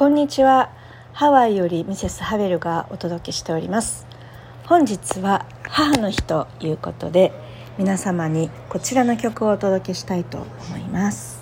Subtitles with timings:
[0.00, 0.70] こんにちは。
[1.12, 4.06] ハワイよりミセスハベルがお届けしております。
[4.64, 7.32] 本日は母の日ということで
[7.76, 11.39] 皆様にこちらの曲をお届けしたいと思います。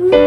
[0.00, 0.23] Ooh.